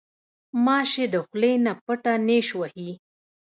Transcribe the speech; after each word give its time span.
غوماشې 0.49 1.05
د 1.13 1.15
خولې 1.25 1.53
نه 1.65 1.73
پټه 1.85 2.13
نیش 2.27 2.47
وهي. 2.59 2.91